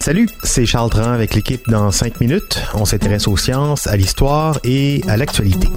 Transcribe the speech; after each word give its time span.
Salut, 0.00 0.28
c'est 0.42 0.66
Charles 0.66 0.90
Dran 0.90 1.12
avec 1.12 1.36
l'équipe 1.36 1.62
dans 1.70 1.92
5 1.92 2.20
minutes. 2.20 2.60
On 2.74 2.84
s'intéresse 2.84 3.28
aux 3.28 3.36
sciences, 3.36 3.86
à 3.86 3.96
l'histoire 3.96 4.58
et 4.64 5.00
à 5.06 5.16
l'actualité. 5.16 5.68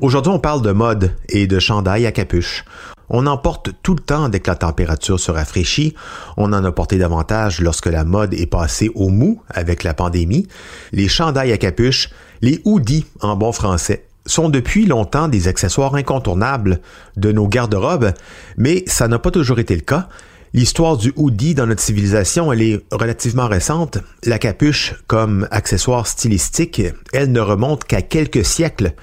Aujourd'hui, 0.00 0.32
on 0.32 0.38
parle 0.38 0.62
de 0.62 0.72
mode 0.72 1.14
et 1.28 1.46
de 1.46 1.58
chandail 1.58 2.06
à 2.06 2.12
capuche. 2.12 2.64
On 3.10 3.26
en 3.26 3.36
porte 3.36 3.70
tout 3.82 3.94
le 3.94 4.00
temps 4.00 4.30
dès 4.30 4.40
que 4.40 4.48
la 4.48 4.56
température 4.56 5.20
se 5.20 5.30
rafraîchit. 5.30 5.94
On 6.38 6.54
en 6.54 6.64
a 6.64 6.72
porté 6.72 6.96
davantage 6.96 7.60
lorsque 7.60 7.86
la 7.86 8.04
mode 8.04 8.32
est 8.32 8.46
passée 8.46 8.90
au 8.94 9.10
mou 9.10 9.42
avec 9.50 9.84
la 9.84 9.92
pandémie. 9.92 10.48
Les 10.92 11.08
chandails 11.08 11.52
à 11.52 11.58
capuche, 11.58 12.08
les 12.40 12.62
hoodies 12.64 13.04
en 13.20 13.36
bon 13.36 13.52
français, 13.52 14.07
sont 14.28 14.48
depuis 14.48 14.86
longtemps 14.86 15.28
des 15.28 15.48
accessoires 15.48 15.94
incontournables 15.94 16.80
de 17.16 17.32
nos 17.32 17.48
garde-robes, 17.48 18.12
mais 18.56 18.84
ça 18.86 19.08
n'a 19.08 19.18
pas 19.18 19.30
toujours 19.30 19.58
été 19.58 19.74
le 19.74 19.82
cas. 19.82 20.08
L'histoire 20.54 20.96
du 20.96 21.12
hoodie 21.16 21.54
dans 21.54 21.66
notre 21.66 21.82
civilisation, 21.82 22.52
elle 22.52 22.62
est 22.62 22.80
relativement 22.90 23.48
récente. 23.48 23.98
La 24.24 24.38
capuche, 24.38 24.94
comme 25.06 25.46
accessoire 25.50 26.06
stylistique, 26.06 26.82
elle 27.12 27.32
ne 27.32 27.40
remonte 27.40 27.84
qu'à 27.84 28.00
quelques 28.00 28.44
siècles. 28.44 28.94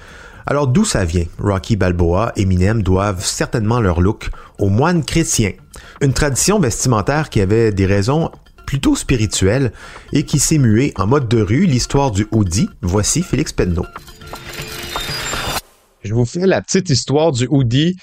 Alors 0.46 0.66
d'où 0.66 0.84
ça 0.84 1.04
vient? 1.04 1.24
Rocky 1.38 1.76
Balboa, 1.76 2.32
Eminem 2.36 2.82
doivent 2.82 3.24
certainement 3.24 3.80
leur 3.80 4.00
look 4.00 4.30
aux 4.58 4.68
moines 4.68 5.04
chrétiens. 5.04 5.52
Une 6.00 6.12
tradition 6.12 6.58
vestimentaire 6.58 7.30
qui 7.30 7.40
avait 7.40 7.72
des 7.72 7.86
raisons 7.86 8.30
plutôt 8.66 8.96
spirituelles 8.96 9.72
et 10.12 10.24
qui 10.24 10.38
s'est 10.38 10.58
muée 10.58 10.92
en 10.96 11.06
mode 11.06 11.28
de 11.28 11.40
rue, 11.40 11.66
l'histoire 11.66 12.10
du 12.10 12.26
hoodie. 12.32 12.68
Voici 12.82 13.22
Félix 13.22 13.52
Penneau. 13.52 13.86
Je 16.06 16.14
vous 16.14 16.24
fais 16.24 16.46
la 16.46 16.62
petite 16.62 16.88
histoire 16.88 17.32
du 17.32 17.48
hoodie, 17.50 17.96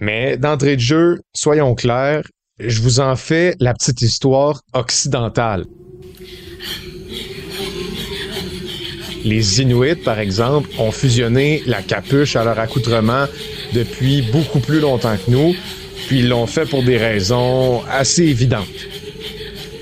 mais 0.00 0.36
d'entrée 0.36 0.76
de 0.76 0.80
jeu, 0.80 1.18
soyons 1.34 1.74
clairs, 1.74 2.22
je 2.60 2.80
vous 2.80 3.00
en 3.00 3.16
fais 3.16 3.56
la 3.58 3.74
petite 3.74 4.00
histoire 4.00 4.62
occidentale. 4.74 5.64
Les 9.24 9.60
Inuits, 9.60 9.96
par 9.96 10.20
exemple, 10.20 10.68
ont 10.78 10.92
fusionné 10.92 11.64
la 11.66 11.82
capuche 11.82 12.36
à 12.36 12.44
leur 12.44 12.60
accoutrement 12.60 13.26
depuis 13.72 14.22
beaucoup 14.22 14.60
plus 14.60 14.78
longtemps 14.78 15.16
que 15.16 15.28
nous, 15.28 15.56
puis 16.06 16.20
ils 16.20 16.28
l'ont 16.28 16.46
fait 16.46 16.64
pour 16.64 16.84
des 16.84 16.96
raisons 16.96 17.82
assez 17.90 18.22
évidentes. 18.22 18.68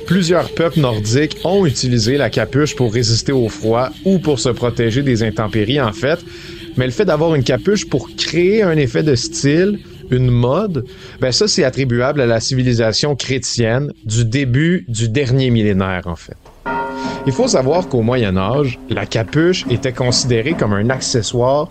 Plusieurs 0.06 0.48
peuples 0.54 0.80
nordiques 0.80 1.36
ont 1.44 1.66
utilisé 1.66 2.16
la 2.16 2.30
capuche 2.30 2.74
pour 2.74 2.94
résister 2.94 3.32
au 3.32 3.50
froid 3.50 3.90
ou 4.06 4.18
pour 4.18 4.40
se 4.40 4.48
protéger 4.48 5.02
des 5.02 5.22
intempéries, 5.22 5.80
en 5.80 5.92
fait, 5.92 6.20
mais 6.76 6.86
le 6.86 6.92
fait 6.92 7.04
d'avoir 7.04 7.34
une 7.34 7.42
capuche 7.44 7.88
pour 7.88 8.08
créer 8.16 8.62
un 8.62 8.76
effet 8.76 9.02
de 9.02 9.14
style, 9.14 9.80
une 10.10 10.30
mode, 10.30 10.84
ben 11.20 11.32
ça 11.32 11.48
c'est 11.48 11.64
attribuable 11.64 12.20
à 12.20 12.26
la 12.26 12.40
civilisation 12.40 13.16
chrétienne 13.16 13.92
du 14.04 14.24
début 14.24 14.84
du 14.88 15.08
dernier 15.08 15.50
millénaire 15.50 16.02
en 16.06 16.16
fait. 16.16 16.36
Il 17.26 17.32
faut 17.32 17.48
savoir 17.48 17.88
qu'au 17.88 18.02
Moyen 18.02 18.36
Âge, 18.36 18.78
la 18.88 19.04
capuche 19.04 19.64
était 19.68 19.92
considérée 19.92 20.54
comme 20.54 20.72
un 20.72 20.90
accessoire 20.90 21.70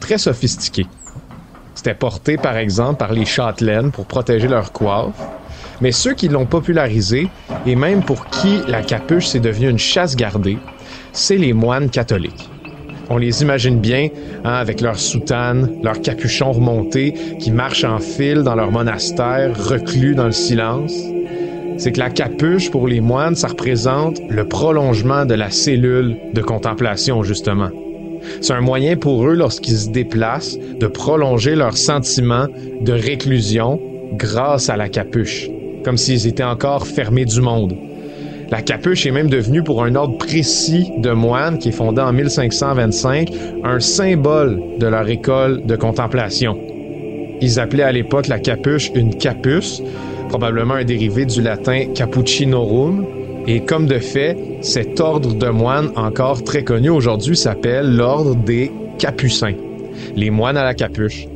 très 0.00 0.18
sophistiqué. 0.18 0.86
C'était 1.74 1.94
porté 1.94 2.36
par 2.36 2.56
exemple 2.56 2.98
par 2.98 3.12
les 3.12 3.24
châtelaines 3.24 3.92
pour 3.92 4.06
protéger 4.06 4.48
leur 4.48 4.72
coiffe, 4.72 5.14
mais 5.80 5.92
ceux 5.92 6.14
qui 6.14 6.28
l'ont 6.28 6.46
popularisé 6.46 7.28
et 7.66 7.76
même 7.76 8.02
pour 8.02 8.26
qui 8.30 8.58
la 8.66 8.82
capuche 8.82 9.26
s'est 9.26 9.40
devenue 9.40 9.68
une 9.68 9.78
chasse 9.78 10.16
gardée, 10.16 10.58
c'est 11.12 11.36
les 11.36 11.52
moines 11.52 11.90
catholiques. 11.90 12.50
On 13.08 13.18
les 13.18 13.42
imagine 13.42 13.78
bien, 13.78 14.08
hein, 14.44 14.54
avec 14.54 14.80
leurs 14.80 14.98
soutanes, 14.98 15.78
leurs 15.82 16.00
capuchons 16.00 16.52
remontés, 16.52 17.14
qui 17.38 17.52
marchent 17.52 17.84
en 17.84 17.98
file 17.98 18.42
dans 18.42 18.56
leur 18.56 18.72
monastère, 18.72 19.56
reclus 19.68 20.14
dans 20.16 20.26
le 20.26 20.32
silence. 20.32 20.92
C'est 21.78 21.92
que 21.92 22.00
la 22.00 22.10
capuche, 22.10 22.70
pour 22.70 22.88
les 22.88 23.00
moines, 23.00 23.36
ça 23.36 23.48
représente 23.48 24.20
le 24.28 24.48
prolongement 24.48 25.24
de 25.24 25.34
la 25.34 25.50
cellule 25.50 26.16
de 26.32 26.42
contemplation, 26.42 27.22
justement. 27.22 27.70
C'est 28.40 28.54
un 28.54 28.60
moyen 28.60 28.96
pour 28.96 29.26
eux, 29.28 29.34
lorsqu'ils 29.34 29.76
se 29.76 29.90
déplacent, 29.90 30.58
de 30.58 30.86
prolonger 30.86 31.54
leur 31.54 31.76
sentiment 31.76 32.46
de 32.80 32.92
réclusion 32.92 33.80
grâce 34.14 34.68
à 34.68 34.76
la 34.76 34.88
capuche, 34.88 35.48
comme 35.84 35.96
s'ils 35.96 36.26
étaient 36.26 36.42
encore 36.42 36.86
fermés 36.86 37.24
du 37.24 37.40
monde. 37.40 37.76
La 38.50 38.62
capuche 38.62 39.06
est 39.06 39.10
même 39.10 39.28
devenue 39.28 39.62
pour 39.62 39.82
un 39.82 39.94
ordre 39.96 40.18
précis 40.18 40.90
de 40.98 41.10
moines 41.10 41.58
qui 41.58 41.70
est 41.70 41.72
fondé 41.72 42.00
en 42.00 42.12
1525 42.12 43.32
un 43.64 43.80
symbole 43.80 44.62
de 44.78 44.86
leur 44.86 45.08
école 45.08 45.66
de 45.66 45.74
contemplation. 45.74 46.56
Ils 47.40 47.58
appelaient 47.58 47.82
à 47.82 47.92
l'époque 47.92 48.28
la 48.28 48.38
capuche 48.38 48.90
une 48.94 49.14
capus, 49.16 49.82
probablement 50.28 50.74
un 50.74 50.84
dérivé 50.84 51.26
du 51.26 51.42
latin 51.42 51.86
cappuccinorum, 51.94 53.04
et 53.48 53.60
comme 53.60 53.86
de 53.86 53.98
fait, 53.98 54.36
cet 54.60 55.00
ordre 55.00 55.34
de 55.34 55.48
moines 55.48 55.90
encore 55.96 56.42
très 56.42 56.62
connu 56.62 56.88
aujourd'hui 56.88 57.36
s'appelle 57.36 57.94
l'ordre 57.94 58.34
des 58.34 58.70
capucins, 58.98 59.54
les 60.14 60.30
moines 60.30 60.56
à 60.56 60.64
la 60.64 60.74
capuche. 60.74 61.26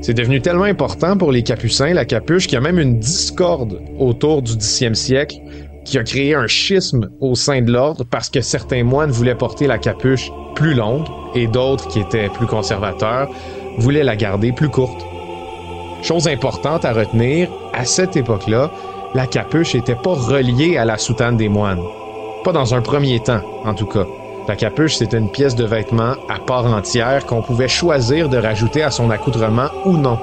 C'est 0.00 0.14
devenu 0.14 0.40
tellement 0.40 0.64
important 0.64 1.16
pour 1.16 1.32
les 1.32 1.42
capucins, 1.42 1.92
la 1.92 2.04
capuche, 2.04 2.46
qu'il 2.46 2.54
y 2.54 2.56
a 2.56 2.60
même 2.60 2.78
une 2.78 2.98
discorde 2.98 3.80
autour 3.98 4.42
du 4.42 4.52
10e 4.52 4.94
siècle 4.94 5.36
qui 5.84 5.98
a 5.98 6.04
créé 6.04 6.34
un 6.34 6.46
schisme 6.46 7.08
au 7.20 7.34
sein 7.34 7.62
de 7.62 7.72
l'ordre 7.72 8.04
parce 8.04 8.28
que 8.28 8.40
certains 8.40 8.84
moines 8.84 9.10
voulaient 9.10 9.34
porter 9.34 9.66
la 9.66 9.78
capuche 9.78 10.30
plus 10.54 10.74
longue 10.74 11.06
et 11.34 11.46
d'autres 11.46 11.88
qui 11.88 12.00
étaient 12.00 12.28
plus 12.28 12.46
conservateurs 12.46 13.28
voulaient 13.78 14.04
la 14.04 14.16
garder 14.16 14.52
plus 14.52 14.68
courte. 14.68 15.04
Chose 16.02 16.28
importante 16.28 16.84
à 16.84 16.92
retenir, 16.92 17.48
à 17.72 17.84
cette 17.84 18.16
époque-là, 18.16 18.70
la 19.14 19.26
capuche 19.26 19.74
n'était 19.74 19.94
pas 19.94 20.14
reliée 20.14 20.76
à 20.76 20.84
la 20.84 20.98
soutane 20.98 21.36
des 21.36 21.48
moines. 21.48 21.82
Pas 22.44 22.52
dans 22.52 22.74
un 22.74 22.82
premier 22.82 23.20
temps, 23.20 23.42
en 23.64 23.74
tout 23.74 23.86
cas. 23.86 24.06
La 24.48 24.56
capuche, 24.56 24.96
c'était 24.96 25.18
une 25.18 25.30
pièce 25.30 25.54
de 25.56 25.64
vêtement 25.66 26.14
à 26.30 26.38
part 26.38 26.64
entière 26.64 27.26
qu'on 27.26 27.42
pouvait 27.42 27.68
choisir 27.68 28.30
de 28.30 28.38
rajouter 28.38 28.82
à 28.82 28.90
son 28.90 29.10
accoutrement 29.10 29.68
ou 29.84 29.98
non. 29.98 30.18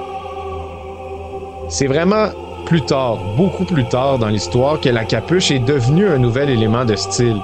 C'est 1.68 1.86
vraiment 1.86 2.30
plus 2.64 2.82
tard, 2.82 3.18
beaucoup 3.36 3.64
plus 3.64 3.84
tard 3.84 4.18
dans 4.18 4.26
l'histoire, 4.26 4.80
que 4.80 4.88
la 4.88 5.04
capuche 5.04 5.52
est 5.52 5.60
devenue 5.60 6.08
un 6.08 6.18
nouvel 6.18 6.50
élément 6.50 6.84
de 6.84 6.96
style. 6.96 7.36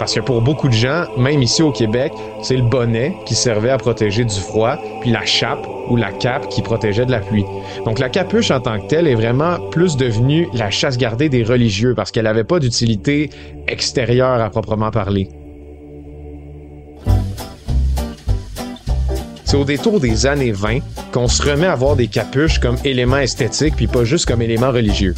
Parce 0.00 0.12
que 0.12 0.18
pour 0.18 0.42
beaucoup 0.42 0.66
de 0.66 0.74
gens, 0.74 1.04
même 1.16 1.40
ici 1.40 1.62
au 1.62 1.70
Québec, 1.70 2.12
c'est 2.42 2.56
le 2.56 2.64
bonnet 2.64 3.14
qui 3.24 3.36
servait 3.36 3.70
à 3.70 3.78
protéger 3.78 4.24
du 4.24 4.40
froid, 4.40 4.76
puis 5.00 5.12
la 5.12 5.24
chape 5.24 5.68
ou 5.88 5.94
la 5.94 6.10
cape 6.10 6.48
qui 6.48 6.62
protégeait 6.62 7.06
de 7.06 7.12
la 7.12 7.20
pluie. 7.20 7.44
Donc 7.84 8.00
la 8.00 8.08
capuche 8.08 8.50
en 8.50 8.58
tant 8.58 8.80
que 8.80 8.88
telle 8.88 9.06
est 9.06 9.14
vraiment 9.14 9.60
plus 9.70 9.96
devenue 9.96 10.48
la 10.52 10.70
chasse 10.70 10.98
gardée 10.98 11.28
des 11.28 11.44
religieux 11.44 11.94
parce 11.94 12.10
qu'elle 12.10 12.24
n'avait 12.24 12.42
pas 12.42 12.58
d'utilité 12.58 13.30
extérieure 13.68 14.40
à 14.40 14.50
proprement 14.50 14.90
parler. 14.90 15.28
C'est 19.50 19.56
au 19.56 19.64
détour 19.64 19.98
des 19.98 20.26
années 20.26 20.52
20 20.52 20.78
qu'on 21.10 21.26
se 21.26 21.42
remet 21.42 21.66
à 21.66 21.74
voir 21.74 21.96
des 21.96 22.06
capuches 22.06 22.60
comme 22.60 22.76
élément 22.84 23.16
esthétique 23.16 23.74
puis 23.74 23.88
pas 23.88 24.04
juste 24.04 24.26
comme 24.26 24.42
élément 24.42 24.70
religieux. 24.70 25.16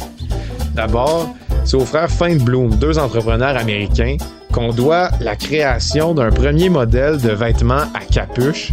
D'abord, 0.73 1.29
c'est 1.65 1.77
aux 1.77 1.85
frères 1.85 2.09
Feinblum, 2.09 2.73
deux 2.77 2.97
entrepreneurs 2.97 3.55
américains, 3.55 4.17
qu'on 4.51 4.73
doit 4.73 5.11
la 5.19 5.35
création 5.35 6.15
d'un 6.15 6.31
premier 6.31 6.69
modèle 6.69 7.21
de 7.21 7.29
vêtements 7.29 7.83
à 7.93 7.99
capuche 8.11 8.71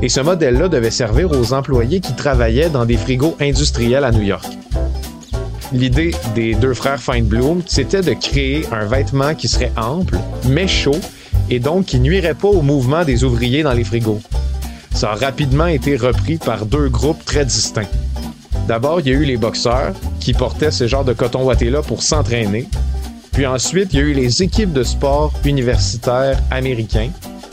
Et 0.00 0.08
ce 0.08 0.20
modèle-là 0.20 0.68
devait 0.68 0.90
servir 0.90 1.30
aux 1.30 1.52
employés 1.52 2.00
qui 2.00 2.14
travaillaient 2.14 2.70
dans 2.70 2.86
des 2.86 2.96
frigos 2.96 3.36
industriels 3.38 4.02
à 4.02 4.12
New 4.12 4.22
York. 4.22 4.46
L'idée 5.72 6.12
des 6.34 6.54
deux 6.54 6.72
frères 6.72 7.02
Feinblum, 7.02 7.60
c'était 7.66 8.00
de 8.00 8.14
créer 8.14 8.64
un 8.72 8.86
vêtement 8.86 9.34
qui 9.34 9.48
serait 9.48 9.72
ample, 9.76 10.16
mais 10.48 10.66
chaud, 10.66 10.98
et 11.50 11.60
donc 11.60 11.84
qui 11.84 12.00
nuirait 12.00 12.32
pas 12.32 12.48
au 12.48 12.62
mouvement 12.62 13.04
des 13.04 13.24
ouvriers 13.24 13.62
dans 13.62 13.74
les 13.74 13.84
frigos. 13.84 14.22
Ça 14.96 15.12
a 15.12 15.14
rapidement 15.14 15.66
été 15.66 15.94
repris 15.98 16.38
par 16.38 16.64
deux 16.64 16.88
groupes 16.88 17.22
très 17.22 17.44
distincts. 17.44 17.90
D'abord, 18.66 19.00
il 19.00 19.08
y 19.08 19.10
a 19.10 19.12
eu 19.12 19.24
les 19.24 19.36
boxeurs 19.36 19.92
qui 20.20 20.32
portaient 20.32 20.70
ce 20.70 20.86
genre 20.86 21.04
de 21.04 21.12
coton 21.12 21.44
ouaté-là 21.44 21.82
pour 21.82 22.02
s'entraîner. 22.02 22.66
Puis 23.30 23.44
ensuite, 23.44 23.92
il 23.92 23.98
y 23.98 24.02
a 24.02 24.04
eu 24.06 24.14
les 24.14 24.42
équipes 24.42 24.72
de 24.72 24.82
sport 24.82 25.34
universitaires 25.44 26.38
américains 26.50 27.10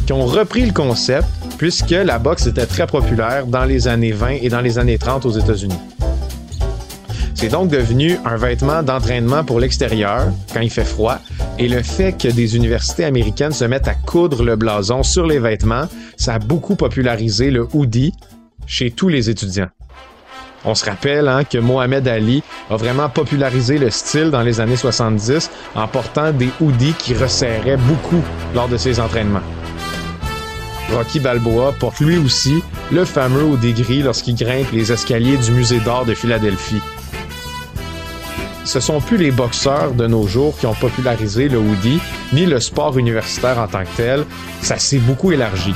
qui 0.07 0.13
ont 0.13 0.25
repris 0.25 0.65
le 0.65 0.71
concept 0.71 1.27
puisque 1.57 1.89
la 1.89 2.17
boxe 2.17 2.47
était 2.47 2.65
très 2.65 2.87
populaire 2.87 3.45
dans 3.45 3.65
les 3.65 3.89
années 3.89 4.13
20 4.13 4.37
et 4.41 4.47
dans 4.47 4.61
les 4.61 4.79
années 4.79 4.97
30 4.97 5.25
aux 5.25 5.31
États-Unis. 5.31 5.79
C'est 7.35 7.49
donc 7.49 7.69
devenu 7.69 8.17
un 8.23 8.37
vêtement 8.37 8.83
d'entraînement 8.83 9.43
pour 9.43 9.59
l'extérieur 9.59 10.31
quand 10.53 10.61
il 10.61 10.69
fait 10.69 10.85
froid 10.85 11.19
et 11.59 11.67
le 11.67 11.83
fait 11.83 12.13
que 12.13 12.27
des 12.27 12.55
universités 12.55 13.05
américaines 13.05 13.51
se 13.51 13.65
mettent 13.65 13.87
à 13.87 13.95
coudre 13.95 14.43
le 14.43 14.55
blason 14.55 15.03
sur 15.03 15.25
les 15.25 15.39
vêtements, 15.39 15.87
ça 16.17 16.35
a 16.35 16.39
beaucoup 16.39 16.75
popularisé 16.75 17.51
le 17.51 17.67
hoodie 17.73 18.13
chez 18.65 18.91
tous 18.91 19.09
les 19.09 19.29
étudiants. 19.29 19.69
On 20.65 20.75
se 20.75 20.85
rappelle 20.85 21.27
hein, 21.27 21.43
que 21.43 21.57
Mohamed 21.57 22.07
Ali 22.07 22.41
a 22.69 22.77
vraiment 22.77 23.09
popularisé 23.09 23.77
le 23.77 23.89
style 23.89 24.31
dans 24.31 24.41
les 24.41 24.61
années 24.61 24.77
70 24.77 25.51
en 25.75 25.87
portant 25.87 26.31
des 26.31 26.49
hoodies 26.61 26.93
qui 26.97 27.13
resserraient 27.13 27.77
beaucoup 27.77 28.23
lors 28.55 28.69
de 28.69 28.77
ses 28.77 28.99
entraînements. 28.99 29.41
Rocky 30.91 31.19
Balboa 31.19 31.73
porte 31.79 31.99
lui 31.99 32.17
aussi 32.17 32.63
le 32.91 33.03
fameux 33.03 33.43
hoodie 33.43 33.73
gris 33.73 34.03
lorsqu'il 34.03 34.35
grimpe 34.35 34.71
les 34.71 34.91
escaliers 34.91 35.37
du 35.37 35.51
musée 35.51 35.79
d'art 35.79 36.05
de 36.05 36.13
Philadelphie 36.13 36.81
ce 38.65 38.79
sont 38.79 39.01
plus 39.01 39.17
les 39.17 39.31
boxeurs 39.31 39.93
de 39.93 40.07
nos 40.07 40.27
jours 40.27 40.57
qui 40.57 40.65
ont 40.65 40.73
popularisé 40.73 41.49
le 41.49 41.57
hoodie, 41.57 41.99
ni 42.31 42.45
le 42.45 42.59
sport 42.59 42.97
universitaire 42.97 43.59
en 43.59 43.67
tant 43.67 43.83
que 43.83 43.97
tel. 43.97 44.25
Ça 44.61 44.79
s'est 44.79 44.99
beaucoup 44.99 45.31
élargi. 45.31 45.73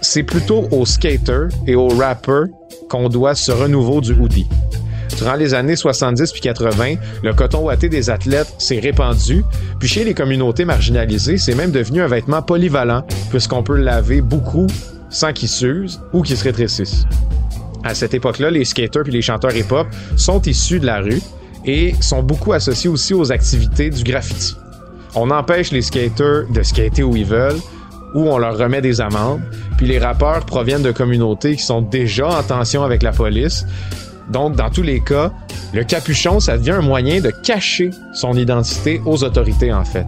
C'est 0.00 0.22
plutôt 0.22 0.68
aux 0.70 0.84
skaters 0.84 1.48
et 1.66 1.74
aux 1.74 1.88
rappers 1.88 2.46
qu'on 2.90 3.08
doit 3.08 3.34
ce 3.34 3.50
renouveau 3.50 4.02
du 4.02 4.12
hoodie. 4.12 4.48
Durant 5.16 5.34
les 5.34 5.54
années 5.54 5.76
70 5.76 6.32
puis 6.32 6.40
80, 6.40 6.96
le 7.22 7.32
coton 7.32 7.64
ouaté 7.64 7.88
des 7.88 8.10
athlètes 8.10 8.52
s'est 8.58 8.80
répandu, 8.80 9.44
puis 9.78 9.88
chez 9.88 10.04
les 10.04 10.14
communautés 10.14 10.64
marginalisées, 10.64 11.38
c'est 11.38 11.54
même 11.54 11.70
devenu 11.70 12.02
un 12.02 12.08
vêtement 12.08 12.42
polyvalent 12.42 13.06
puisqu'on 13.30 13.62
peut 13.62 13.76
le 13.76 13.84
laver 13.84 14.20
beaucoup 14.20 14.66
sans 15.12 15.32
qu'ils 15.32 15.48
s'usent 15.48 16.00
ou 16.12 16.22
qu'ils 16.22 16.36
se 16.36 16.44
rétrécissent. 16.44 17.06
À 17.84 17.94
cette 17.94 18.14
époque-là, 18.14 18.50
les 18.50 18.64
skaters 18.64 19.06
et 19.06 19.10
les 19.12 19.22
chanteurs 19.22 19.54
hip-hop 19.54 19.86
sont 20.16 20.42
issus 20.42 20.80
de 20.80 20.86
la 20.86 21.00
rue 21.00 21.20
et 21.64 21.94
sont 22.00 22.22
beaucoup 22.22 22.52
associés 22.52 22.90
aussi 22.90 23.14
aux 23.14 23.30
activités 23.30 23.90
du 23.90 24.02
graffiti. 24.02 24.56
On 25.14 25.30
empêche 25.30 25.70
les 25.70 25.82
skaters 25.82 26.48
de 26.50 26.62
skater 26.62 27.02
où 27.02 27.14
ils 27.14 27.24
veulent 27.24 27.60
ou 28.14 28.28
on 28.28 28.38
leur 28.38 28.58
remet 28.58 28.80
des 28.82 29.00
amendes, 29.00 29.40
puis 29.78 29.86
les 29.86 29.98
rappeurs 29.98 30.44
proviennent 30.44 30.82
de 30.82 30.92
communautés 30.92 31.56
qui 31.56 31.62
sont 31.62 31.80
déjà 31.80 32.28
en 32.28 32.42
tension 32.42 32.82
avec 32.82 33.02
la 33.02 33.12
police. 33.12 33.64
Donc, 34.30 34.54
dans 34.54 34.70
tous 34.70 34.82
les 34.82 35.00
cas, 35.00 35.32
le 35.72 35.84
capuchon, 35.84 36.38
ça 36.38 36.58
devient 36.58 36.72
un 36.72 36.82
moyen 36.82 37.20
de 37.20 37.30
cacher 37.30 37.90
son 38.12 38.34
identité 38.34 39.00
aux 39.06 39.24
autorités, 39.24 39.72
en 39.72 39.84
fait. 39.84 40.06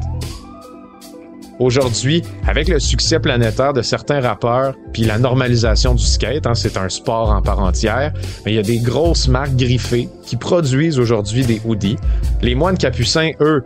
Aujourd'hui, 1.60 2.22
avec 2.48 2.68
le 2.68 2.80
succès 2.80 3.20
planétaire 3.20 3.72
de 3.72 3.82
certains 3.82 4.20
rappeurs, 4.20 4.74
puis 4.92 5.04
la 5.04 5.18
normalisation 5.18 5.94
du 5.94 6.04
skate, 6.04 6.46
hein, 6.46 6.54
c'est 6.54 6.76
un 6.76 6.88
sport 6.88 7.30
en 7.30 7.42
part 7.42 7.60
entière, 7.60 8.12
il 8.44 8.54
y 8.54 8.58
a 8.58 8.62
des 8.62 8.78
grosses 8.78 9.28
marques 9.28 9.54
griffées 9.54 10.08
qui 10.24 10.36
produisent 10.36 10.98
aujourd'hui 10.98 11.44
des 11.44 11.60
hoodies. 11.64 11.96
Les 12.42 12.56
moines 12.56 12.76
capucins, 12.76 13.30
eux, 13.40 13.64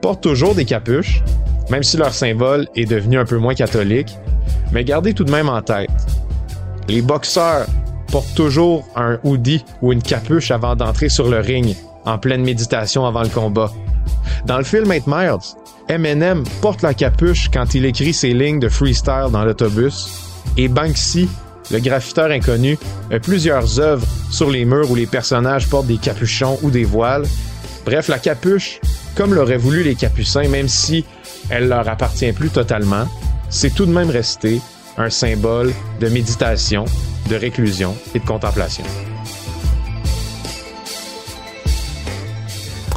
portent 0.00 0.22
toujours 0.22 0.54
des 0.54 0.64
capuches, 0.64 1.22
même 1.70 1.82
si 1.82 1.96
leur 1.98 2.14
symbole 2.14 2.68
est 2.74 2.86
devenu 2.86 3.18
un 3.18 3.24
peu 3.24 3.36
moins 3.36 3.54
catholique. 3.54 4.16
Mais 4.72 4.84
gardez 4.84 5.12
tout 5.12 5.24
de 5.24 5.30
même 5.30 5.48
en 5.48 5.60
tête, 5.60 5.90
les 6.88 7.02
boxeurs 7.02 7.66
portent 8.10 8.34
toujours 8.34 8.86
un 8.94 9.18
hoodie 9.24 9.64
ou 9.82 9.92
une 9.92 10.02
capuche 10.02 10.50
avant 10.50 10.74
d'entrer 10.74 11.08
sur 11.08 11.28
le 11.28 11.40
ring, 11.40 11.76
en 12.04 12.18
pleine 12.18 12.42
méditation 12.42 13.04
avant 13.04 13.22
le 13.22 13.28
combat. 13.28 13.70
Dans 14.46 14.58
le 14.58 14.64
film 14.64 14.90
8 14.90 15.06
Miles, 15.06 15.56
Eminem 15.88 16.42
porte 16.60 16.82
la 16.82 16.94
capuche 16.94 17.48
quand 17.52 17.74
il 17.74 17.84
écrit 17.84 18.12
ses 18.12 18.34
lignes 18.34 18.58
de 18.58 18.68
freestyle 18.68 19.28
dans 19.30 19.44
l'autobus. 19.44 20.42
Et 20.56 20.68
Banksy, 20.68 21.28
le 21.70 21.78
graffiteur 21.78 22.30
inconnu, 22.30 22.76
a 23.12 23.20
plusieurs 23.20 23.78
œuvres 23.78 24.06
sur 24.30 24.50
les 24.50 24.64
murs 24.64 24.90
où 24.90 24.94
les 24.96 25.06
personnages 25.06 25.68
portent 25.68 25.86
des 25.86 25.98
capuchons 25.98 26.58
ou 26.62 26.70
des 26.70 26.84
voiles. 26.84 27.26
Bref, 27.84 28.08
la 28.08 28.18
capuche, 28.18 28.80
comme 29.14 29.32
l'auraient 29.32 29.56
voulu 29.56 29.84
les 29.84 29.94
capucins, 29.94 30.48
même 30.48 30.68
si 30.68 31.04
elle 31.50 31.68
leur 31.68 31.88
appartient 31.88 32.32
plus 32.32 32.50
totalement, 32.50 33.06
c'est 33.48 33.74
tout 33.74 33.86
de 33.86 33.92
même 33.92 34.10
resté 34.10 34.60
un 34.98 35.10
symbole 35.10 35.72
de 36.00 36.08
méditation, 36.08 36.84
de 37.30 37.36
réclusion 37.36 37.94
et 38.14 38.18
de 38.18 38.24
contemplation. 38.24 38.84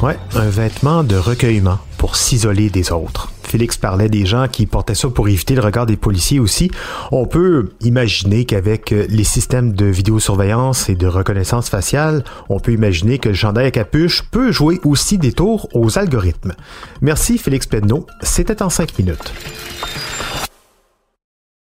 Ouais, 0.02 0.16
un 0.34 0.48
vêtement 0.48 1.04
de 1.04 1.16
recueillement 1.16 1.78
pour 1.98 2.16
s'isoler 2.16 2.70
des 2.70 2.90
autres. 2.90 3.30
Félix 3.42 3.76
parlait 3.76 4.08
des 4.08 4.24
gens 4.24 4.48
qui 4.48 4.64
portaient 4.64 4.94
ça 4.94 5.08
pour 5.08 5.28
éviter 5.28 5.54
le 5.54 5.60
regard 5.60 5.84
des 5.84 5.98
policiers 5.98 6.40
aussi. 6.40 6.70
On 7.12 7.26
peut 7.26 7.70
imaginer 7.82 8.46
qu'avec 8.46 8.92
les 8.92 9.24
systèmes 9.24 9.74
de 9.74 9.84
vidéosurveillance 9.84 10.88
et 10.88 10.94
de 10.94 11.06
reconnaissance 11.06 11.68
faciale, 11.68 12.24
on 12.48 12.60
peut 12.60 12.72
imaginer 12.72 13.18
que 13.18 13.28
le 13.28 13.34
chandail 13.34 13.66
à 13.66 13.70
capuche 13.70 14.22
peut 14.30 14.52
jouer 14.52 14.80
aussi 14.84 15.18
des 15.18 15.32
tours 15.32 15.68
aux 15.74 15.98
algorithmes. 15.98 16.54
Merci 17.02 17.36
Félix 17.36 17.66
Pedneau. 17.66 18.06
C'était 18.22 18.62
en 18.62 18.70
cinq 18.70 18.98
minutes. 18.98 19.34